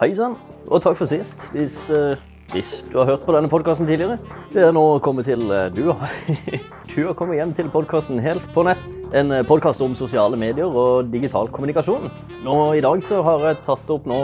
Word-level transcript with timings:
Hei 0.00 0.14
sann, 0.16 0.32
og 0.64 0.80
takk 0.80 0.94
for 0.96 1.04
sist. 1.04 1.42
Hvis, 1.52 1.74
eh, 1.92 2.16
hvis 2.54 2.86
du 2.88 2.94
har 2.96 3.04
hørt 3.04 3.26
på 3.26 3.34
denne 3.36 3.50
podkasten 3.52 3.84
tidligere. 3.84 4.16
Det 4.48 4.62
er 4.64 4.72
nå 4.72 4.98
kommet 5.04 5.28
til 5.28 5.42
eh, 5.52 5.68
Du 5.76 5.90
har, 5.92 6.14
du 6.94 7.06
har 7.06 7.12
kommet 7.12 7.36
hjem 7.36 7.52
til 7.52 7.68
podkasten 7.68 8.18
Helt 8.24 8.48
på 8.54 8.64
nett. 8.64 8.99
En 9.10 9.32
eh, 9.34 9.42
podkast 9.42 9.80
om 9.82 9.96
sosiale 9.98 10.38
medier 10.38 10.70
og 10.70 11.08
digital 11.10 11.48
kommunikasjon. 11.50 12.04
Nå 12.46 12.52
I 12.78 12.82
dag 12.84 13.00
så 13.02 13.18
har 13.26 13.42
jeg 13.48 13.58
tatt 13.66 13.90
opp 13.90 14.06
nå, 14.06 14.18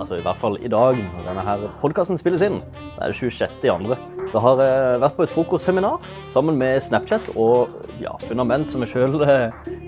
altså 0.00 0.18
i 0.18 0.24
hvert 0.24 0.40
fall 0.40 0.58
i 0.58 0.70
dag 0.72 0.98
når 0.98 1.28
denne 1.28 1.44
her 1.46 1.62
podkasten 1.78 2.18
spilles 2.18 2.42
inn, 2.42 2.58
det 2.58 3.04
er 3.04 3.12
det 3.12 3.20
26. 3.20 3.62
i 3.62 3.70
andre, 3.70 4.00
så 4.32 4.42
har 4.42 4.58
jeg 4.64 4.98
vært 5.04 5.14
på 5.14 5.26
et 5.28 5.32
frokostseminar 5.32 6.10
sammen 6.32 6.58
med 6.58 6.82
Snapchat 6.82 7.30
og 7.36 7.70
ja, 8.02 8.16
Fundament, 8.26 8.70
som 8.72 8.82
jeg 8.82 8.90
sjøl 8.96 9.14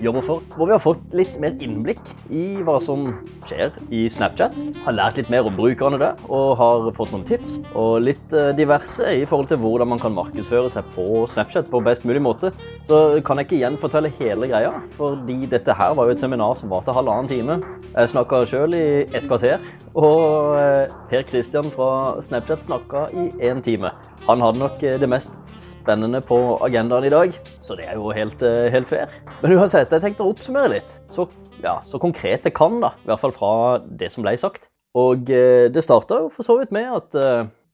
jobber 0.03 0.23
for. 0.23 0.43
Hvor 0.55 0.69
vi 0.69 0.75
har 0.75 0.83
fått 0.83 1.03
litt 1.17 1.35
mer 1.41 1.55
innblikk 1.63 2.01
i 2.31 2.61
hva 2.63 2.77
som 2.83 3.09
skjer 3.45 3.75
i 3.93 4.05
Snapchat. 4.11 4.61
Har 4.85 4.95
lært 4.95 5.19
litt 5.19 5.31
mer 5.33 5.47
om 5.47 5.57
brukerne 5.57 5.99
der, 6.01 6.19
og 6.29 6.55
har 6.59 6.87
fått 6.97 7.13
noen 7.13 7.25
tips. 7.27 7.59
Og 7.73 7.99
litt 8.05 8.35
eh, 8.35 8.53
diverse 8.57 9.11
i 9.19 9.25
forhold 9.27 9.51
til 9.51 9.61
hvordan 9.63 9.91
man 9.91 10.01
kan 10.01 10.15
markedsføre 10.15 10.71
seg 10.73 10.87
på 10.95 11.25
Snapchat 11.31 11.71
på 11.71 11.83
best 11.85 12.07
mulig 12.07 12.23
måte. 12.23 12.53
Så 12.87 13.21
kan 13.25 13.41
jeg 13.41 13.49
ikke 13.49 13.59
igjen 13.59 13.79
fortelle 13.81 14.13
hele 14.45 14.53
greia, 14.53 14.71
fordi 14.95 15.45
dette 15.49 15.73
her 15.73 15.93
var 15.97 16.07
jo 16.07 16.13
et 16.13 16.21
seminar 16.21 16.55
som 16.57 16.69
varte 16.69 16.93
halvannen 16.93 17.29
time. 17.29 17.57
Jeg 17.95 18.11
snakka 18.11 18.41
sjøl 18.47 18.75
i 18.77 19.05
et 19.15 19.25
kvarter, 19.27 19.63
og 19.97 20.55
eh, 20.59 20.93
Per 21.09 21.23
Christian 21.29 21.71
fra 21.73 22.21
Snapchat 22.25 22.65
snakka 22.65 23.07
i 23.13 23.29
én 23.49 23.61
time. 23.65 23.91
Han 24.27 24.43
hadde 24.43 24.61
nok 24.61 24.83
eh, 24.83 24.99
det 25.01 25.09
mest 25.09 25.33
spennende 25.57 26.21
på 26.25 26.37
agendaen 26.65 27.07
i 27.07 27.13
dag, 27.13 27.33
så 27.61 27.77
det 27.79 27.87
er 27.89 27.97
jo 27.97 28.11
helt, 28.15 28.43
eh, 28.45 28.69
helt 28.73 28.89
fair. 28.89 29.11
Men 29.41 29.57
uansett, 29.57 29.91
jeg 29.91 30.03
tenkte 30.03 30.25
å 30.25 30.33
oppsummere 30.33 30.75
litt. 30.75 30.97
Så, 31.13 31.27
ja, 31.63 31.79
så 31.85 32.01
konkret 32.01 32.45
jeg 32.45 32.55
kan, 32.57 32.79
da. 32.83 32.93
I 33.03 33.11
hvert 33.11 33.23
fall 33.23 33.35
fra 33.35 33.53
det 33.85 34.11
som 34.13 34.25
ble 34.25 34.35
sagt. 34.39 34.69
Og 34.95 35.27
det 35.27 35.81
starta 35.83 36.21
jo 36.23 36.29
for 36.31 36.47
så 36.47 36.53
vidt 36.55 36.71
med 36.71 36.87
at 36.87 37.17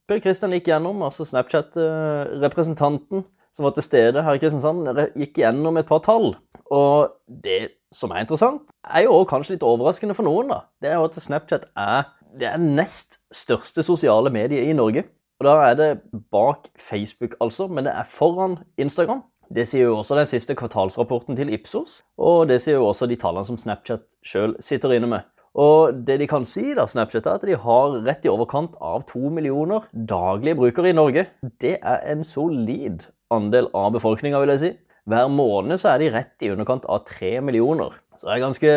Per 0.10 0.22
Kristian 0.24 0.56
gikk 0.56 0.72
gjennom, 0.72 1.04
altså 1.06 1.22
Snapchat-representanten 1.30 3.22
som 3.56 3.68
var 3.68 3.76
til 3.76 3.86
stede 3.86 4.24
her 4.24 4.38
i 4.38 4.42
Kristiansand, 4.42 4.88
gikk 5.20 5.42
gjennom 5.44 5.80
et 5.80 5.90
par 5.90 6.04
tall. 6.06 6.34
Og 6.72 7.12
det 7.28 7.76
som 7.92 8.14
er 8.14 8.24
interessant, 8.24 8.72
er 8.88 9.06
jo 9.08 9.24
kanskje 9.28 9.58
litt 9.58 9.68
overraskende 9.68 10.16
for 10.16 10.28
noen, 10.28 10.54
da. 10.54 10.62
Det 10.82 10.92
er 10.92 11.00
jo 11.00 11.10
at 11.10 11.20
Snapchat 11.20 11.68
er 11.76 12.08
det 12.40 12.48
er 12.48 12.62
nest 12.62 13.20
største 13.36 13.84
sosiale 13.84 14.32
medie 14.32 14.64
i 14.64 14.76
Norge. 14.76 15.04
Og 15.42 15.48
Da 15.48 15.56
er 15.72 15.76
det 15.76 16.02
bak 16.32 16.70
Facebook, 16.78 17.36
altså, 17.42 17.68
men 17.68 17.86
det 17.86 17.94
er 17.96 18.08
foran 18.08 18.60
Instagram. 18.78 19.24
Det 19.52 19.68
sier 19.68 19.90
jo 19.90 19.98
også 19.98 20.16
den 20.16 20.30
siste 20.30 20.56
kvartalsrapporten 20.56 21.36
til 21.36 21.52
Ipsos, 21.52 22.04
og 22.18 22.48
det 22.48 22.62
sier 22.62 22.78
jo 22.78 22.88
også 22.88 23.08
de 23.10 23.18
tallene 23.20 23.44
som 23.44 23.58
Snapchat 23.58 24.06
sjøl 24.24 24.56
sitter 24.64 24.94
inne 24.96 25.10
med. 25.12 25.28
Og 25.60 26.06
det 26.08 26.22
de 26.22 26.28
kan 26.32 26.46
si, 26.48 26.70
da, 26.78 26.86
Snapchat, 26.88 27.26
er 27.26 27.42
at 27.42 27.44
de 27.44 27.58
har 27.60 27.98
rett 28.06 28.24
i 28.24 28.32
overkant 28.32 28.78
av 28.80 29.04
to 29.10 29.28
millioner 29.34 29.90
daglige 29.92 30.56
brukere 30.56 30.94
i 30.94 30.96
Norge. 30.96 31.26
Det 31.60 31.80
er 31.82 32.06
en 32.14 32.24
solid 32.24 33.04
andel 33.34 33.70
av 33.78 33.92
befolkninga, 33.96 34.40
vil 34.44 34.54
jeg 34.56 34.64
si. 34.64 34.72
Hver 35.10 35.32
måned 35.34 35.82
så 35.82 35.94
er 35.94 36.02
de 36.02 36.12
rett 36.14 36.46
i 36.46 36.52
underkant 36.54 36.86
av 36.92 37.04
tre 37.08 37.40
millioner. 37.42 37.96
Så 38.20 38.28
det 38.28 38.36
er 38.36 38.44
ganske, 38.44 38.74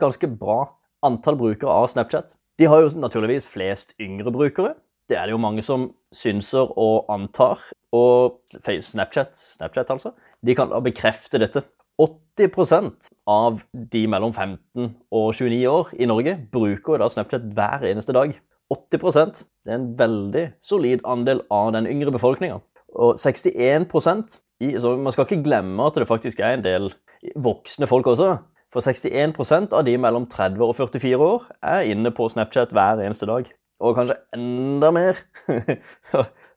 ganske 0.00 0.28
bra 0.36 0.60
antall 1.06 1.38
brukere 1.40 1.72
av 1.72 1.88
Snapchat. 1.92 2.36
De 2.60 2.68
har 2.68 2.82
jo 2.82 2.92
naturligvis 3.00 3.48
flest 3.48 3.94
yngre 4.02 4.32
brukere. 4.34 4.74
Det 5.08 5.16
er 5.18 5.26
det 5.26 5.34
jo 5.34 5.42
mange 5.42 5.64
som 5.64 5.88
synser 6.14 6.70
og 6.78 7.08
antar. 7.12 7.62
Og 7.96 8.38
Snapchat, 8.62 9.32
Snapchat 9.56 9.90
altså, 9.90 10.12
de 10.44 10.56
kan 10.56 10.70
da 10.70 10.80
bekrefte 10.84 11.40
dette. 11.42 11.64
80% 12.00 13.10
av 13.28 13.60
de 13.72 14.06
mellom 14.08 14.32
15 14.32 14.94
og 15.12 15.34
29 15.36 15.58
år 15.68 15.92
i 16.00 16.08
Norge 16.08 16.36
bruker 16.52 17.00
da 17.00 17.08
Snapchat 17.12 17.44
hver 17.56 17.84
eneste 17.90 18.14
dag. 18.16 18.32
80% 18.72 19.44
Det 19.64 19.70
er 19.72 19.76
en 19.76 19.90
veldig 19.98 20.44
solid 20.64 21.02
andel 21.04 21.42
av 21.52 21.74
den 21.76 21.86
yngre 21.90 22.14
befolkninga. 22.14 22.60
Og 22.94 23.16
61 23.18 24.40
i, 24.60 24.74
så 24.80 24.96
Man 24.96 25.12
skal 25.12 25.26
ikke 25.26 25.42
glemme 25.44 25.86
at 25.86 25.96
det 25.98 26.08
faktisk 26.08 26.40
er 26.40 26.56
en 26.56 26.64
del 26.64 26.92
voksne 27.36 27.86
folk 27.86 28.06
også. 28.06 28.36
For 28.72 28.80
61% 28.80 29.74
av 29.76 29.84
de 29.84 29.96
mellom 30.00 30.26
30 30.26 30.64
og 30.64 30.76
44 30.76 31.18
år 31.20 31.48
er 31.62 31.88
inne 31.92 32.10
på 32.10 32.28
Snapchat 32.32 32.72
hver 32.72 33.02
eneste 33.04 33.28
dag. 33.28 33.50
Og 33.82 33.96
kanskje 33.98 34.16
enda 34.36 34.90
mer 34.94 35.18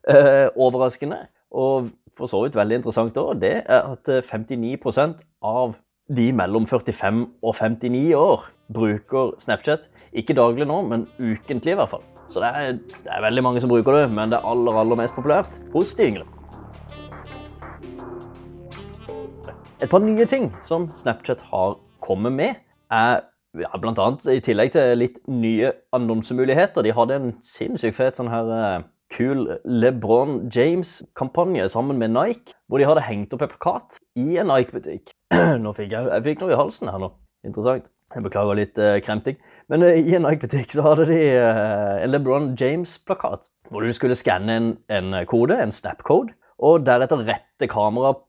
eh, 0.08 0.46
overraskende, 0.56 1.26
og 1.50 1.90
for 2.16 2.30
så 2.30 2.40
vidt 2.44 2.56
veldig 2.56 2.80
interessant 2.80 3.18
òg, 3.20 3.40
det 3.42 3.56
er 3.66 3.90
at 3.90 4.08
59 4.08 5.02
eh, 5.02 5.14
av 5.42 5.74
de 6.08 6.30
mellom 6.36 6.66
45 6.66 7.24
og 7.42 7.54
59 7.58 8.14
år 8.14 8.46
bruker 8.72 9.34
Snapchat. 9.42 9.88
Ikke 10.12 10.36
daglig 10.36 10.66
nå, 10.68 10.80
men 10.86 11.06
ukentlig 11.18 11.74
i 11.74 11.78
hvert 11.78 11.90
fall. 11.90 12.04
Så 12.30 12.42
det 12.42 12.50
er, 12.50 12.78
det 13.04 13.12
er 13.12 13.22
veldig 13.22 13.42
mange 13.42 13.62
som 13.62 13.70
bruker 13.70 13.94
det, 13.94 14.06
men 14.10 14.30
det 14.30 14.38
er 14.40 14.48
aller, 14.50 14.78
aller 14.80 14.98
mest 14.98 15.14
populært 15.14 15.60
hos 15.74 15.94
de 15.98 16.10
yngre. 16.10 16.26
Et 19.82 19.90
par 19.90 20.00
nye 20.00 20.24
ting 20.24 20.48
som 20.64 20.88
Snapchat 20.94 21.42
har 21.50 21.76
kommet 22.02 22.32
med, 22.32 22.62
er 22.90 23.26
ja, 23.60 23.70
blant 23.80 23.98
annet 24.00 24.26
i 24.30 24.40
tillegg 24.44 24.72
til 24.74 24.98
litt 24.98 25.18
nye 25.30 25.72
annonsemuligheter. 25.96 26.84
De 26.86 26.94
hadde 26.96 27.18
en 27.18 27.32
sinnssykt 27.44 27.98
fet 27.98 28.18
sånn 28.18 28.30
her 28.32 28.50
uh, 28.50 28.86
kul 29.16 29.46
LeBron 29.64 30.46
James-kampanje 30.52 31.68
sammen 31.72 31.98
med 31.98 32.12
Nike, 32.14 32.54
hvor 32.68 32.80
de 32.80 32.88
hadde 32.88 33.04
hengt 33.06 33.32
opp 33.34 33.44
en 33.46 33.52
plakat 33.52 34.00
i 34.18 34.36
en 34.40 34.50
Nike-butikk. 34.52 35.14
Nå 35.64 35.72
fikk 35.76 35.94
jeg, 35.94 36.10
jeg 36.12 36.26
fikk 36.28 36.44
noe 36.44 36.52
i 36.52 36.58
halsen 36.60 36.92
her 36.92 37.02
nå. 37.02 37.10
Interessant. 37.46 37.88
Jeg 38.14 38.22
beklager 38.22 38.58
litt 38.58 38.78
eh, 38.78 39.00
kremting. 39.02 39.38
Men 39.72 39.82
eh, 39.86 39.98
i 40.04 40.14
en 40.18 40.26
Nike-butikk 40.26 40.76
så 40.76 40.84
hadde 40.86 41.08
de 41.10 41.20
en 41.40 42.12
LeBron 42.12 42.52
James-plakat, 42.60 43.48
hvor 43.72 43.82
du 43.82 43.96
skulle 43.96 44.18
skanne 44.18 44.60
en, 44.60 44.70
en 44.92 45.22
kode, 45.30 45.58
en 45.58 45.74
snap-code, 45.74 46.36
og 46.62 46.86
deretter 46.86 47.24
rette 47.26 47.68
kameraet 47.70 48.22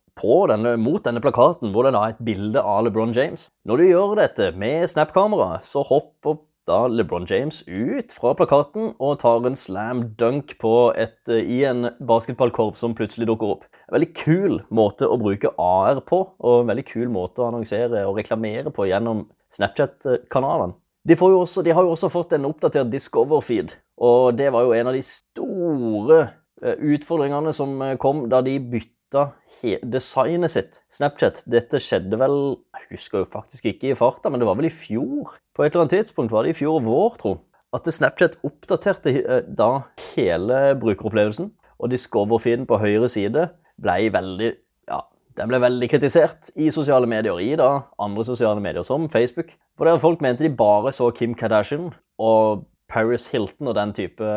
denne, 0.50 0.78
mot 0.82 1.04
denne 1.04 1.22
plakaten, 1.22 1.72
hvor 1.72 1.86
det 1.86 1.94
da 1.94 2.04
er 2.08 2.16
et 2.16 2.26
bilde 2.26 2.62
av 2.62 2.86
LeBron 2.86 3.14
James. 3.14 3.50
Når 3.66 3.78
du 3.78 3.84
gjør 3.86 4.16
dette 4.18 4.52
med 4.58 4.88
Snap-kamera, 4.90 5.60
så 5.64 5.84
hopper 5.86 6.40
da 6.68 6.88
LeBron 6.92 7.26
James 7.30 7.62
ut 7.68 8.12
fra 8.12 8.34
plakaten 8.38 8.92
og 9.00 9.20
tar 9.22 9.46
en 9.48 9.56
slam 9.56 10.04
dunk 10.20 10.56
et, 10.96 11.18
eh, 11.30 11.44
i 11.44 11.64
en 11.66 11.90
basketballkorv 12.00 12.76
som 12.76 12.96
plutselig 12.96 13.28
dukker 13.28 13.54
opp. 13.56 13.64
En 13.88 14.00
veldig 14.00 14.14
kul 14.14 14.60
måte 14.70 15.08
å 15.08 15.20
bruke 15.20 15.54
AR 15.58 16.02
på, 16.02 16.20
og 16.40 16.62
en 16.62 16.68
veldig 16.68 16.86
kul 16.86 17.08
måte 17.08 17.40
å 17.40 17.48
annonsere 17.48 18.06
og 18.08 18.18
reklamere 18.18 18.72
på 18.72 18.88
gjennom 18.90 19.28
Snapchat-kanalen. 19.56 20.76
De, 21.08 21.16
de, 21.16 21.72
har 21.72 21.84
jo 21.84 21.94
også 21.94 22.12
fått 22.12 22.34
en 22.34 22.50
oppdatert 22.50 22.92
Discover-feed, 22.92 23.78
og 23.98 24.36
det 24.36 24.52
var 24.52 24.68
jo 24.68 24.74
en 24.76 24.88
av 24.92 24.94
de 24.94 25.04
store 25.08 26.20
eh, 26.62 26.76
utfordringene 26.76 27.54
som 27.56 27.82
eh, 27.82 27.96
kom 27.96 28.28
da 28.28 28.42
de 28.44 28.60
bytta 28.60 28.97
designet 29.14 30.52
sitt. 30.54 30.80
Snapchat. 30.94 31.44
Dette 31.50 31.80
skjedde 31.84 32.20
vel 32.20 32.58
Jeg 32.76 32.88
husker 32.92 33.24
jo 33.24 33.30
faktisk 33.32 33.66
ikke 33.72 33.92
i 33.92 33.98
farta, 33.98 34.30
men 34.30 34.42
det 34.42 34.48
var 34.48 34.58
vel 34.60 34.70
i 34.70 34.74
fjor? 34.74 35.36
På 35.56 35.64
et 35.64 35.74
eller 35.74 35.86
annet 35.86 35.98
tidspunkt 36.00 36.32
var 36.32 36.44
det 36.44 36.56
i 36.56 36.60
fjor 36.60 36.82
vår, 36.86 37.18
tro. 37.22 37.34
At 37.76 37.88
Snapchat 37.92 38.38
oppdaterte 38.48 39.14
eh, 39.22 39.44
da 39.48 39.88
hele 40.14 40.76
brukeropplevelsen. 40.80 41.52
Og 41.78 41.92
Discover-feeden 41.92 42.66
på 42.68 42.80
høyre 42.82 43.10
side 43.12 43.50
ble 43.82 43.98
veldig 44.14 44.54
ja, 44.90 45.02
den 45.38 45.52
ble 45.52 45.60
veldig 45.62 45.90
kritisert 45.92 46.50
i 46.58 46.72
sosiale 46.74 47.10
medier, 47.10 47.38
i 47.38 47.54
da 47.60 47.90
andre 48.02 48.26
sosiale 48.26 48.64
medier, 48.64 48.86
som 48.88 49.10
Facebook. 49.12 49.52
For 49.78 49.86
der 49.86 50.02
folk 50.02 50.24
mente 50.24 50.48
de 50.48 50.50
bare 50.50 50.92
så 50.96 51.12
Kim 51.14 51.36
Kardashian 51.38 51.92
og 52.18 52.66
Paris 52.90 53.28
Hilton 53.30 53.70
og 53.70 53.76
den 53.78 53.94
type 53.94 54.32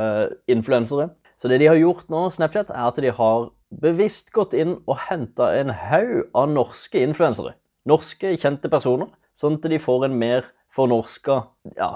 influensere. 0.50 1.08
Så 1.40 1.48
det 1.48 1.62
de 1.62 1.70
har 1.70 1.78
gjort 1.80 2.10
nå, 2.12 2.26
Snapchat, 2.34 2.72
er 2.74 2.90
at 2.90 3.00
de 3.00 3.12
har 3.16 3.48
bevisst 3.70 4.32
gått 4.34 4.54
inn 4.58 4.78
og 4.84 4.98
henta 5.06 5.50
en 5.58 5.70
haug 5.70 6.30
av 6.36 6.50
norske 6.50 7.02
influensere. 7.02 7.54
Norske, 7.88 8.34
kjente 8.40 8.70
personer. 8.72 9.10
Sånn 9.36 9.56
at 9.58 9.68
de 9.70 9.78
får 9.80 10.08
en 10.08 10.18
mer 10.20 10.48
fornorska 10.74 11.36
ja, 11.78 11.94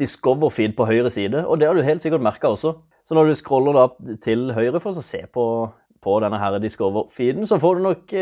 Discover-feed 0.00 0.74
på 0.78 0.86
høyre 0.88 1.10
side. 1.12 1.44
Og 1.44 1.60
det 1.60 1.68
har 1.68 1.76
du 1.76 1.84
helt 1.86 2.02
sikkert 2.02 2.24
merka 2.24 2.52
også. 2.54 2.76
Så 3.06 3.16
når 3.16 3.30
du 3.30 3.38
scroller 3.38 3.76
da 3.76 4.14
til 4.24 4.50
høyre 4.56 4.80
for 4.82 4.96
å 4.96 5.04
se 5.04 5.22
på, 5.32 5.44
på 6.04 6.16
denne 6.24 6.60
Discover-feeden, 6.62 7.46
så 7.48 7.60
får 7.62 7.78
du 7.78 7.86
nok 7.88 8.16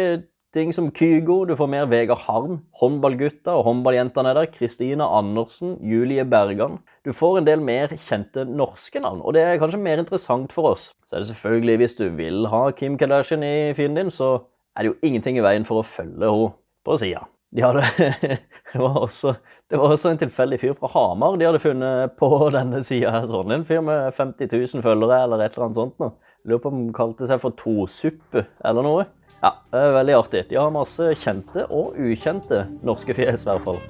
eh, 0.56 0.72
som 0.72 0.88
Kygo, 0.94 1.44
du 1.44 1.54
får 1.56 1.68
mer 1.70 1.86
Vegard 1.90 2.24
Harm, 2.24 2.58
håndballgutta 2.80 3.54
og 3.58 3.66
håndballjentene 3.68 4.32
der, 4.38 4.48
Kristina 4.52 5.06
Andersen, 5.18 5.76
Julie 5.84 6.24
Bergan. 6.24 6.80
Du 7.04 7.12
får 7.12 7.38
en 7.38 7.48
del 7.48 7.62
mer 7.64 7.92
kjente 7.94 8.46
norske 8.48 9.00
navn, 9.02 9.22
og 9.22 9.36
det 9.36 9.44
er 9.44 9.60
kanskje 9.62 9.82
mer 9.82 10.02
interessant 10.02 10.52
for 10.54 10.72
oss. 10.72 10.90
Så 11.06 11.16
er 11.16 11.24
det 11.24 11.30
selvfølgelig, 11.30 11.76
hvis 11.82 11.96
du 12.00 12.04
vil 12.18 12.50
ha 12.52 12.66
Kim 12.76 12.98
Kardashian 12.98 13.44
i 13.46 13.72
feeden 13.76 14.00
din, 14.00 14.10
så 14.10 14.38
er 14.76 14.84
det 14.84 14.92
jo 14.92 15.00
ingenting 15.06 15.38
i 15.38 15.44
veien 15.44 15.66
for 15.68 15.80
å 15.80 15.86
følge 15.86 16.24
henne 16.24 16.52
på 16.86 16.98
sida. 17.00 17.26
De 17.56 17.62
hadde, 17.62 17.82
det, 18.72 18.78
var 18.80 18.98
også, 19.00 19.34
det 19.70 19.78
var 19.78 19.94
også 19.94 20.10
en 20.12 20.20
tilfeldig 20.20 20.58
fyr 20.60 20.74
fra 20.76 20.90
Hamar 20.92 21.38
de 21.38 21.46
hadde 21.46 21.62
funnet 21.62 22.16
på 22.18 22.28
denne 22.54 22.82
sida. 22.84 23.22
Sånn. 23.30 23.54
En 23.54 23.64
fyr 23.68 23.84
med 23.86 24.10
50 24.16 24.50
000 24.52 24.84
følgere 24.84 25.22
eller 25.24 25.44
et 25.44 25.54
eller 25.54 25.68
annet 25.68 25.80
sånt. 25.80 25.96
Nå. 26.02 26.10
Lurer 26.46 26.62
på 26.62 26.72
om 26.72 26.80
han 26.80 26.90
kalte 26.94 27.28
seg 27.30 27.40
for 27.42 27.56
Tosuppe 27.58 28.44
eller 28.66 28.86
noe. 28.86 29.06
Ja, 29.42 29.52
det 29.72 29.80
er 29.80 29.96
veldig 29.98 30.14
artig. 30.16 30.44
De 30.48 30.56
har 30.56 30.72
masse 30.72 31.10
kjente 31.20 31.66
og 31.68 31.96
ukjente 32.00 32.64
norske 32.86 33.14
fjes, 33.16 33.44
i 33.44 33.50
hvert 33.50 33.64
fall. 33.66 33.80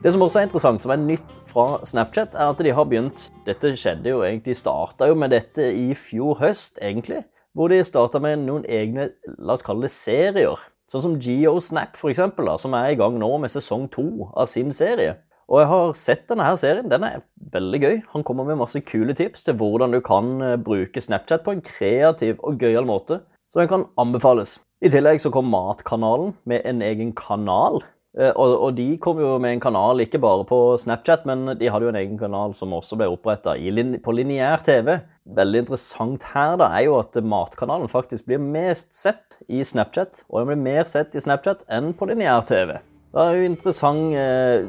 Det 0.00 0.12
som 0.12 0.22
også 0.24 0.40
er 0.40 0.48
interessant, 0.48 0.84
som 0.84 0.92
er 0.94 1.00
nytt 1.00 1.32
fra 1.50 1.80
Snapchat, 1.84 2.36
er 2.36 2.52
at 2.52 2.60
de 2.64 2.72
har 2.72 2.86
begynt 2.88 3.26
Dette 3.44 3.72
skjedde 3.76 4.12
jo 4.12 4.22
egentlig, 4.24 4.54
de 4.54 4.60
starta 4.60 5.08
jo 5.10 5.16
med 5.18 5.32
dette 5.34 5.66
i 5.76 5.90
fjor 5.98 6.38
høst, 6.40 6.78
egentlig. 6.80 7.24
Hvor 7.56 7.72
de 7.72 7.80
starta 7.84 8.20
med 8.22 8.44
noen 8.44 8.64
egne, 8.68 9.10
la 9.38 9.56
oss 9.56 9.64
kalle 9.66 9.88
det 9.88 9.92
serier. 9.92 10.60
Sånn 10.90 11.04
som 11.04 11.18
GeoSnap, 11.22 11.96
da, 11.96 12.54
som 12.58 12.74
er 12.74 12.92
i 12.92 12.98
gang 12.98 13.18
nå 13.18 13.30
med 13.42 13.52
sesong 13.52 13.88
to 13.92 14.30
av 14.34 14.48
sin 14.50 14.72
serie. 14.74 15.18
Og 15.50 15.60
jeg 15.60 15.70
har 15.72 15.94
sett 15.98 16.26
denne 16.30 16.46
her 16.46 16.58
serien. 16.60 16.88
Den 16.90 17.04
er 17.06 17.24
veldig 17.52 17.80
gøy. 17.82 17.96
Han 18.14 18.24
kommer 18.26 18.46
med 18.46 18.60
masse 18.60 18.82
kule 18.86 19.16
tips 19.18 19.48
til 19.48 19.58
hvordan 19.58 19.96
du 19.96 20.00
kan 20.06 20.36
eh, 20.46 20.58
bruke 20.62 21.02
Snapchat 21.02 21.42
på 21.46 21.56
en 21.56 21.64
kreativ 21.66 22.38
og 22.46 22.62
gøyal 22.62 22.86
måte. 22.86 23.22
Så 23.50 23.62
den 23.62 23.70
kan 23.70 23.88
anbefales. 23.98 24.60
I 24.80 24.92
tillegg 24.94 25.18
så 25.20 25.32
kom 25.34 25.50
Matkanalen 25.50 26.36
med 26.48 26.62
en 26.70 26.84
egen 26.86 27.10
kanal 27.18 27.82
Eh, 28.18 28.32
og, 28.34 28.72
de 28.74 28.96
kom 28.98 29.20
jo 29.22 29.36
med 29.38 29.54
en 29.54 29.62
kanal 29.62 30.02
ikke 30.02 30.18
bare 30.22 30.42
på 30.48 30.58
Snapchat, 30.82 31.22
men 31.30 31.54
de 31.60 31.70
hadde 31.70 31.86
jo 31.86 31.92
en 31.92 32.00
egen 32.00 32.18
kanal 32.18 32.56
som 32.58 32.74
også 32.74 32.98
ble 32.98 33.06
oppretta 33.12 33.54
på 34.02 34.14
lineær 34.16 34.64
TV. 34.66 34.98
Veldig 35.30 35.62
interessant 35.62 36.26
her 36.34 36.56
da, 36.58 36.72
er 36.74 36.88
jo 36.88 36.98
at 36.98 37.14
Matkanalen 37.22 37.90
faktisk 37.90 38.26
blir 38.26 38.42
mest 38.42 38.90
sett 38.96 39.38
i 39.46 39.62
Snapchat. 39.62 40.24
Og 40.28 40.40
den 40.40 40.50
blir 40.50 40.64
mer 40.64 40.90
sett 40.90 41.14
i 41.14 41.22
Snapchat 41.22 41.62
enn 41.70 41.92
på 41.94 42.10
lineær 42.10 42.42
TV. 42.48 42.80
Det 43.10 43.22
er 43.22 43.38
jo 43.40 43.46
interessant 43.48 44.12
eh, 44.14 44.68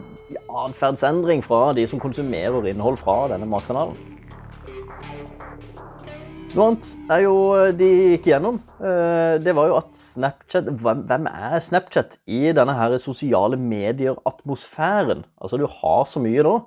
atferdsendring 0.64 1.44
fra 1.46 1.68
de 1.78 1.84
som 1.86 2.02
konsumerer 2.02 2.72
innhold 2.72 2.98
fra 2.98 3.28
denne 3.30 3.46
matkanalen. 3.50 4.00
Noe 6.52 6.66
annet 6.72 6.88
er 7.14 7.22
jo 7.24 7.36
eh, 7.56 7.70
de 7.78 7.90
gikk 8.16 8.32
gjennom. 8.32 8.58
Eh, 8.82 9.36
det 9.46 9.54
var 9.56 9.70
jo 9.70 9.78
at 9.78 9.94
Snapchat 9.96 10.72
Hvem 10.82 11.30
er 11.30 11.62
Snapchat 11.64 12.18
i 12.26 12.42
denne 12.58 12.74
her 12.76 12.98
sosiale 13.00 13.60
medier-atmosfæren? 13.62 15.22
Altså, 15.38 15.62
du 15.62 15.70
har 15.70 16.10
så 16.10 16.24
mye 16.24 16.44
da. 16.44 16.58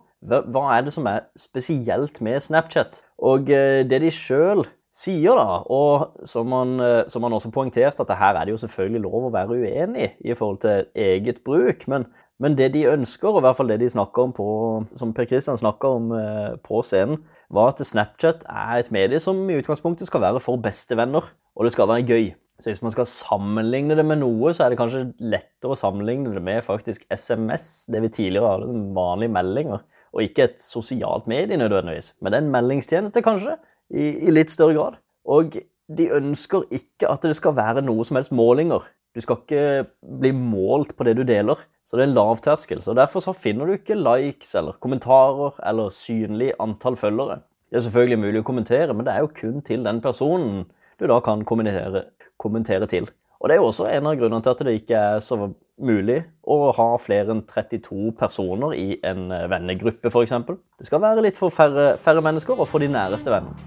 Hva 0.54 0.62
er 0.76 0.86
det 0.86 0.94
som 0.94 1.10
er 1.10 1.26
spesielt 1.36 2.22
med 2.24 2.40
Snapchat? 2.46 3.02
Og 3.18 3.50
eh, 3.52 3.82
det 3.84 4.00
de 4.06 4.14
sjøl 4.14 4.62
sier, 4.94 5.34
da, 5.34 5.60
og 5.74 6.26
som 6.30 6.52
han, 6.54 6.76
som 7.10 7.24
han 7.26 7.34
også 7.34 7.50
poengterte, 7.54 8.04
at 8.04 8.12
her 8.18 8.38
er 8.38 8.46
det 8.46 8.54
jo 8.54 8.60
selvfølgelig 8.62 9.02
lov 9.02 9.26
å 9.26 9.32
være 9.34 9.56
uenig 9.58 10.12
i 10.22 10.36
forhold 10.38 10.60
til 10.62 10.84
eget 10.94 11.40
bruk, 11.46 11.82
men, 11.90 12.06
men 12.38 12.54
det 12.58 12.70
de 12.76 12.84
ønsker, 12.92 13.32
og 13.32 13.40
i 13.40 13.46
hvert 13.48 13.58
fall 13.58 13.72
det 13.72 13.80
de 13.82 13.90
snakker 13.90 14.28
om 14.28 14.36
på, 14.36 14.46
som 14.94 15.10
Per 15.16 15.26
Kristian 15.26 15.58
snakker 15.58 15.98
om 15.98 16.14
på 16.62 16.84
scenen, 16.86 17.18
var 17.54 17.72
at 17.72 17.82
Snapchat 17.86 18.46
er 18.46 18.78
et 18.78 18.94
medie 18.94 19.18
som 19.22 19.42
i 19.50 19.58
utgangspunktet 19.58 20.08
skal 20.08 20.22
være 20.24 20.42
for 20.42 20.62
bestevenner, 20.62 21.26
og 21.54 21.66
det 21.66 21.74
skal 21.74 21.90
være 21.90 22.06
gøy. 22.06 22.32
Så 22.62 22.70
hvis 22.70 22.82
man 22.86 22.92
skal 22.94 23.08
sammenligne 23.10 23.96
det 23.98 24.04
med 24.06 24.20
noe, 24.22 24.52
så 24.54 24.64
er 24.64 24.70
det 24.70 24.78
kanskje 24.78 25.08
lettere 25.18 25.74
å 25.74 25.78
sammenligne 25.78 26.30
det 26.36 26.42
med 26.44 26.62
faktisk 26.62 27.02
SMS, 27.10 27.88
det 27.90 28.02
vi 28.04 28.12
tidligere 28.14 28.52
hadde 28.52 28.82
vanlige 28.94 29.34
meldinger, 29.34 29.82
og 30.14 30.22
ikke 30.22 30.46
et 30.46 30.62
sosialt 30.62 31.26
medie 31.30 31.58
nødvendigvis. 31.58 32.12
Men 32.22 32.30
det 32.30 32.38
er 32.38 32.44
en 32.44 32.52
meldingstjeneste, 32.54 33.24
kanskje, 33.26 33.56
i, 33.92 34.28
i 34.28 34.34
litt 34.34 34.52
større 34.52 34.76
grad. 34.76 34.98
Og 35.24 35.56
de 35.94 36.10
ønsker 36.16 36.64
ikke 36.72 37.10
at 37.10 37.24
det 37.24 37.36
skal 37.36 37.56
være 37.56 37.84
noe 37.84 38.04
som 38.06 38.18
helst 38.18 38.32
målinger. 38.34 38.84
Du 39.14 39.20
skal 39.22 39.40
ikke 39.40 39.86
bli 40.20 40.32
målt 40.34 40.96
på 40.96 41.06
det 41.06 41.16
du 41.18 41.24
deler. 41.26 41.60
Så 41.84 41.98
det 42.00 42.06
er 42.06 42.14
lav 42.14 42.40
terskel. 42.42 42.80
Så 42.82 42.94
Derfor 42.96 43.20
så 43.20 43.34
finner 43.36 43.68
du 43.68 43.76
ikke 43.76 43.98
likes 43.98 44.54
eller 44.56 44.78
kommentarer 44.80 45.58
eller 45.68 45.92
synlig 45.92 46.54
antall 46.60 46.96
følgere. 46.96 47.42
Det 47.70 47.78
er 47.78 47.84
selvfølgelig 47.86 48.20
mulig 48.22 48.40
å 48.40 48.46
kommentere, 48.46 48.94
men 48.94 49.06
det 49.06 49.12
er 49.12 49.24
jo 49.24 49.34
kun 49.34 49.60
til 49.66 49.84
den 49.84 50.00
personen 50.00 50.64
du 51.00 51.06
da 51.10 51.18
kan 51.24 51.42
kommentere, 51.44 52.04
kommentere 52.38 52.86
til. 52.86 53.08
Og 53.40 53.48
Det 53.48 53.56
er 53.56 53.60
jo 53.60 53.68
også 53.68 53.88
en 53.90 54.06
av 54.08 54.16
grunnene 54.16 54.42
til 54.42 54.54
at 54.54 54.62
det 54.64 54.74
ikke 54.78 54.96
er 54.96 55.20
så 55.20 55.36
mulig 55.80 56.20
å 56.46 56.70
ha 56.76 56.86
flere 57.02 57.34
enn 57.34 57.42
32 57.48 58.12
personer 58.18 58.74
i 58.78 58.98
en 59.06 59.26
eh, 59.34 59.46
vennegruppe, 59.50 60.10
f.eks. 60.10 60.34
Det 60.78 60.86
skal 60.86 61.02
være 61.02 61.24
litt 61.24 61.38
for 61.38 61.54
færre, 61.54 61.94
færre 62.00 62.22
mennesker 62.24 62.58
og 62.58 62.68
for 62.70 62.82
de 62.82 62.90
næreste 62.92 63.32
vennene. 63.32 63.58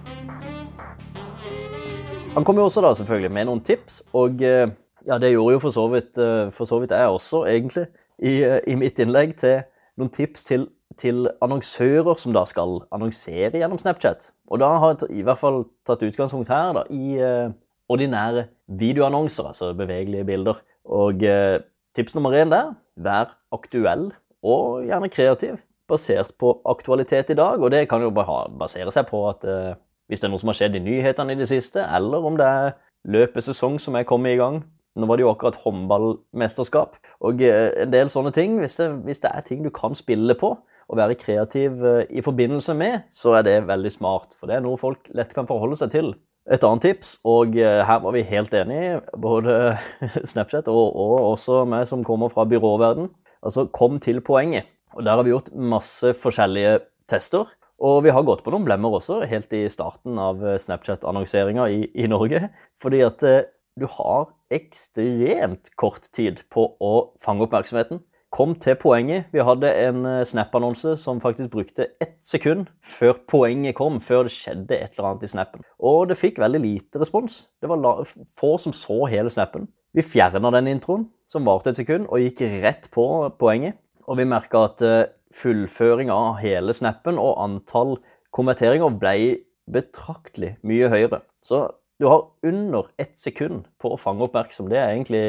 Han 2.38 2.45
kommer 2.45 2.62
jo 2.62 2.69
også 2.69 2.83
da 2.86 2.94
selvfølgelig 3.00 3.33
med 3.33 3.48
noen 3.50 3.63
tips, 3.65 4.01
og 4.15 4.44
eh, 4.45 4.69
ja, 5.07 5.18
det 5.19 5.33
gjorde 5.33 5.57
jo 5.57 5.63
for 5.65 5.75
så 5.75 5.88
vidt, 5.92 6.18
eh, 6.21 6.48
for 6.54 6.69
så 6.69 6.80
vidt 6.83 6.95
jeg 6.95 7.13
også, 7.13 7.44
egentlig 7.50 7.88
i, 8.18 8.39
i 8.71 8.77
mitt 8.80 9.00
innlegg 9.01 9.36
til 9.42 9.62
noen 9.98 10.13
tips 10.13 10.45
til, 10.45 10.68
til, 10.98 11.27
annonsører 11.44 12.18
som 12.21 12.33
da 12.33 12.45
skal 12.50 12.80
annonsere 12.94 13.57
gjennom 13.57 13.81
Snapchat. 13.81 14.31
Og 14.48 14.62
da 14.62 14.69
har 14.80 14.95
jeg 14.95 15.18
i 15.19 15.25
hvert 15.25 15.42
fall 15.42 15.65
tatt 15.86 16.06
utgangspunkt 16.06 16.54
her 16.54 16.77
da, 16.77 16.86
i 16.94 17.18
ordinære 17.89 18.48
videoannonser, 18.80 19.50
altså 19.51 19.74
bevegelige 19.77 20.25
bilder. 20.27 20.62
Og 20.86 21.21
tips 21.98 22.16
nummer 22.16 22.36
én 22.38 22.54
der 22.54 22.76
vær 22.98 23.34
aktuell 23.54 24.12
og 24.46 24.86
gjerne 24.86 25.10
kreativ, 25.10 25.58
basert 25.90 26.34
på 26.40 26.54
aktualitet 26.70 27.32
i 27.34 27.38
dag. 27.38 27.62
Og 27.62 27.72
det 27.74 27.88
kan 27.90 28.04
jo 28.04 28.14
basere 28.14 28.94
seg 28.94 29.10
på 29.10 29.24
at 29.30 29.46
eh, 29.48 29.76
hvis 30.08 30.22
det 30.22 30.30
er 30.30 30.34
noe 30.34 30.42
som 30.42 30.52
har 30.54 30.60
skjedd 30.60 30.78
i 30.78 30.84
nyhetene 30.84 31.36
i 31.36 31.40
det 31.40 31.50
siste, 31.50 31.84
eller 31.84 32.24
om 32.24 32.38
det 32.40 32.48
er 32.48 32.76
løpesesong 33.08 33.80
som 33.82 33.98
er 33.98 34.08
kommet 34.08 34.36
i 34.36 34.40
gang, 34.40 34.62
nå 34.98 35.06
var 35.06 35.20
det 35.20 35.28
jo 35.28 35.32
akkurat 35.32 35.60
håndballmesterskap 35.62 36.98
og 37.28 37.44
eh, 37.46 37.70
en 37.84 37.94
del 37.94 38.10
sånne 38.14 38.34
ting. 38.36 38.58
Hvis 38.62 38.80
det, 38.82 38.90
hvis 39.06 39.22
det, 39.24 39.32
er 39.34 39.46
ting 39.46 39.66
du 39.66 39.72
kan 39.74 39.98
spille 39.98 40.38
på 40.38 40.56
og 40.88 40.98
være 40.98 41.20
kreativ 41.20 41.84
eh, 41.86 42.06
i 42.10 42.24
forbindelse 42.26 42.74
med, 42.78 43.06
så 43.14 43.38
er 43.38 43.46
det 43.46 43.58
veldig 43.68 43.94
smart. 43.94 44.34
For 44.40 44.50
det 44.50 44.58
er 44.58 44.66
noe 44.66 44.80
folk 44.82 45.10
lett 45.18 45.36
kan 45.36 45.50
forholde 45.50 45.78
seg 45.80 45.94
til. 45.94 46.14
Et 46.48 46.64
annet 46.64 46.86
tips, 46.86 47.18
og 47.28 47.58
eh, 47.60 47.82
her 47.84 48.00
var 48.04 48.14
vi 48.16 48.24
helt 48.30 48.54
enige, 48.56 49.02
både 49.20 49.76
Snapchat 50.32 50.70
og, 50.72 50.96
og 50.96 51.34
også 51.34 51.66
meg 51.68 51.84
som 51.90 52.06
kommer 52.08 52.32
fra 52.32 52.46
byråverden. 52.48 53.10
Altså, 53.44 53.68
kom 53.68 54.00
til 54.04 54.22
poenget. 54.24 54.70
Og 54.96 55.04
der 55.04 55.20
har 55.20 55.28
vi 55.28 55.34
gjort 55.34 55.52
masse 55.52 56.14
forskjellige 56.18 56.80
tester. 57.12 57.52
Og 57.84 58.00
vi 58.08 58.14
har 58.16 58.26
gått 58.26 58.46
på 58.46 58.54
noen 58.54 58.66
blemmer 58.66 58.96
også, 58.96 59.20
helt 59.30 59.52
i 59.54 59.68
starten 59.70 60.18
av 60.18 60.40
Snapchat-annonseringa 60.64 61.68
i, 61.70 61.84
i, 61.94 62.08
Norge. 62.10 62.48
Fordi 62.82 63.04
at 63.06 63.28
du 63.78 63.86
har 64.00 64.32
ekstremt 64.50 65.70
kort 65.78 66.08
tid 66.16 66.42
på 66.50 66.64
å 66.82 66.94
fange 67.22 67.46
oppmerksomheten. 67.46 68.02
Kom 68.34 68.58
til 68.60 68.76
poenget. 68.76 69.30
Vi 69.32 69.40
hadde 69.40 69.70
en 69.88 70.06
eh, 70.06 70.26
Snap-annonse 70.28 70.98
som 71.00 71.22
faktisk 71.24 71.52
brukte 71.54 71.88
ett 72.04 72.18
sekund 72.26 72.68
før 72.84 73.16
poenget 73.28 73.78
kom, 73.78 74.02
før 74.04 74.28
det 74.28 74.34
skjedde 74.36 74.76
et 74.76 74.98
eller 74.98 75.14
annet 75.14 75.24
i 75.24 75.32
snappen. 75.32 75.64
Og 75.80 76.10
det 76.10 76.20
fikk 76.20 76.42
veldig 76.44 76.60
lite 76.60 77.00
respons. 77.00 77.46
Det 77.62 77.72
var 77.72 78.04
få 78.36 78.58
som 78.60 78.76
så 78.76 79.06
hele 79.08 79.32
snappen. 79.32 79.70
Vi 79.96 80.04
fjerna 80.04 80.52
den 80.58 80.68
introen, 80.76 81.08
som 81.32 81.48
varte 81.48 81.72
et 81.72 81.80
sekund, 81.80 82.10
og 82.12 82.20
gikk 82.20 82.44
rett 82.66 82.92
på 82.92 83.08
poenget. 83.40 83.80
Og 84.08 84.20
vi 84.20 84.28
merka 84.28 84.66
at 84.68 84.84
eh, 84.84 85.08
fullføring 85.36 86.12
av 86.12 86.38
hele 86.44 86.76
snappen 86.76 87.20
og 87.20 87.40
antall 87.44 87.98
konverteringer 88.36 88.92
ble 89.00 89.18
betraktelig 89.72 90.56
mye 90.68 90.92
høyere. 90.92 91.24
Så 91.44 91.66
du 92.00 92.07
har 92.12 92.28
under 92.46 92.92
ett 93.00 93.18
sekund 93.18 93.66
på 93.81 93.94
å 93.94 94.00
fange 94.00 94.28
oppmerksom. 94.28 94.69
Det 94.72 94.78
er 94.80 94.94
egentlig, 94.94 95.24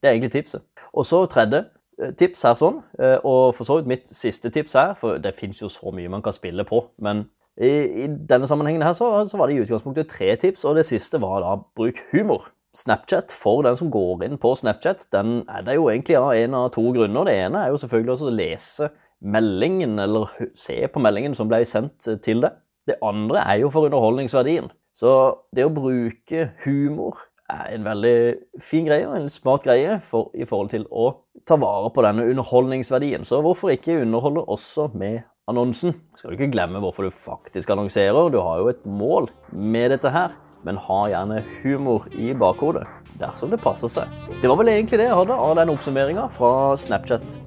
det 0.00 0.08
er 0.08 0.14
egentlig 0.14 0.34
tipset. 0.34 0.64
Og 0.92 1.06
så 1.06 1.22
tredje 1.30 1.62
eh, 1.62 1.77
tips 2.18 2.44
her 2.46 2.58
sånn, 2.58 2.78
eh, 3.00 3.16
og 3.26 3.56
for 3.56 3.66
så 3.66 3.78
vidt 3.78 3.90
mitt 3.90 4.12
siste 4.12 4.52
tips 4.54 4.76
her, 4.78 4.94
for 4.98 5.18
det 5.22 5.34
fins 5.38 5.62
jo 5.62 5.70
så 5.72 5.92
mye 5.94 6.10
man 6.12 6.22
kan 6.24 6.36
spille 6.36 6.66
på, 6.68 6.84
men 7.04 7.26
i, 7.58 8.04
i 8.04 8.06
denne 8.06 8.46
sammenhengen 8.46 8.84
her 8.86 8.94
så, 8.94 9.10
så, 9.26 9.38
var 9.38 9.50
det 9.50 9.56
i 9.56 9.64
utgangspunktet 9.64 10.10
tre 10.12 10.30
tips, 10.38 10.62
og 10.68 10.78
det 10.78 10.86
siste 10.86 11.18
var 11.22 11.42
da 11.42 11.56
bruk 11.78 11.98
humor. 12.12 12.52
Snapchat, 12.76 13.32
for 13.34 13.64
den 13.66 13.74
som 13.78 13.90
går 13.90 14.22
inn 14.26 14.38
på 14.38 14.52
Snapchat, 14.54 15.08
den 15.10 15.40
er 15.50 15.64
det 15.66 15.74
jo 15.74 15.88
egentlig 15.90 16.18
av 16.20 16.30
en 16.36 16.54
av 16.54 16.68
to 16.76 16.84
grunner. 16.94 17.26
Det 17.26 17.34
ene 17.34 17.64
er 17.64 17.72
jo 17.72 17.80
selvfølgelig 17.82 18.14
også 18.14 18.28
å 18.28 18.36
lese 18.36 18.90
meldingen, 19.18 19.96
eller 19.98 20.30
se 20.54 20.76
på 20.92 21.02
meldingen 21.02 21.34
som 21.34 21.50
ble 21.50 21.64
sendt 21.66 22.06
til 22.22 22.44
deg. 22.44 22.60
Det 22.86 23.00
andre 23.02 23.42
er 23.42 23.64
jo 23.64 23.72
for 23.74 23.88
underholdningsverdien. 23.88 24.70
Så 24.94 25.10
det 25.54 25.66
å 25.66 25.74
bruke 25.74 26.52
humor 26.62 27.18
en 27.48 27.84
veldig 27.86 28.16
fin 28.60 28.86
greie 28.88 29.06
og 29.08 29.16
en 29.16 29.30
smart 29.32 29.64
greie 29.64 29.98
for, 30.04 30.28
i 30.36 30.46
forhold 30.48 30.72
til 30.74 30.84
å 30.90 31.10
ta 31.48 31.56
vare 31.60 31.90
på 31.94 32.04
denne 32.04 32.26
underholdningsverdien. 32.28 33.24
Så 33.24 33.40
hvorfor 33.44 33.72
ikke 33.72 34.02
underholde 34.02 34.44
også 34.44 34.90
med 34.98 35.22
annonsen? 35.48 35.96
Skal 36.16 36.30
du 36.30 36.36
ikke 36.36 36.52
glemme 36.52 36.82
hvorfor 36.82 37.08
du 37.08 37.14
faktisk 37.14 37.72
annonserer. 37.72 38.28
Du 38.32 38.40
har 38.44 38.60
jo 38.60 38.68
et 38.72 38.84
mål 38.84 39.30
med 39.52 39.94
dette 39.94 40.12
her, 40.12 40.36
men 40.66 40.80
ha 40.88 41.00
gjerne 41.08 41.40
humor 41.62 42.08
i 42.18 42.34
bakhodet 42.36 42.84
dersom 43.18 43.50
det 43.50 43.62
passer 43.62 43.90
seg. 43.90 44.20
Det 44.42 44.50
var 44.50 44.60
vel 44.60 44.70
egentlig 44.74 45.00
det 45.00 45.08
jeg 45.08 45.18
hadde 45.18 45.40
av 45.48 45.56
den 45.58 45.72
oppsummeringa 45.72 46.28
fra 46.34 46.52
Snapchat. 46.78 47.40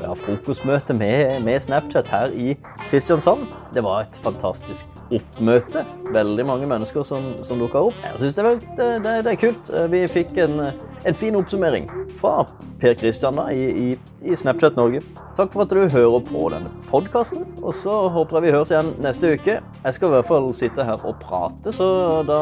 Ja, 0.00 0.14
frokostmøte 0.16 0.96
med, 0.96 1.42
med 1.44 1.60
Snapchat 1.62 2.08
her 2.10 2.34
i 2.34 2.56
Kristiansand. 2.88 3.46
Det 3.74 3.84
var 3.84 4.06
et 4.06 4.18
fantastisk 4.24 4.93
oppmøte. 5.16 5.84
Veldig 6.14 6.46
mange 6.46 6.68
mennesker 6.70 7.06
som, 7.06 7.32
som 7.46 7.60
dukka 7.60 7.86
opp. 7.88 7.98
Jeg 8.04 8.20
syns 8.22 8.36
det, 8.38 8.54
det, 8.78 8.88
det, 9.06 9.32
er 9.32 9.40
kult. 9.40 9.70
Vi 9.92 10.04
fikk 10.10 10.36
en, 10.44 10.60
en 11.04 11.18
fin 11.18 11.36
oppsummering 11.38 11.88
fra 12.20 12.44
Per 12.80 12.94
Kristian 13.00 13.38
i, 13.52 13.62
i, 13.62 13.98
i, 14.22 14.36
Snapchat 14.36 14.76
Norge. 14.76 15.02
Takk 15.38 15.52
for 15.54 15.64
at 15.64 15.72
du 15.72 15.80
hører 15.80 16.20
på 16.26 16.46
denne 16.52 16.70
podkasten, 16.90 17.46
og 17.62 17.74
så 17.80 18.04
håper 18.14 18.38
jeg 18.38 18.46
vi 18.46 18.54
høres 18.54 18.72
igjen 18.74 18.94
neste 19.04 19.34
uke. 19.34 19.58
Jeg 19.60 19.96
skal 19.96 20.10
i 20.10 20.16
hvert 20.18 20.30
fall 20.30 20.50
sitte 20.56 20.86
her 20.86 21.06
og 21.06 21.18
prate, 21.22 21.74
så 21.74 21.88
da, 22.28 22.40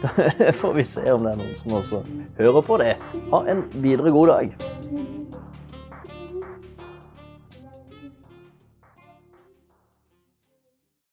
da 0.04 0.52
får 0.56 0.76
vi 0.78 0.86
se 0.88 1.06
om 1.12 1.26
det 1.26 1.34
er 1.34 1.40
noen 1.42 1.56
som 1.62 1.78
også 1.82 2.04
hører 2.40 2.66
på 2.66 2.82
det. 2.82 2.94
Ha 3.32 3.46
en 3.52 3.66
videre 3.80 4.14
god 4.14 4.36
dag. 4.36 5.19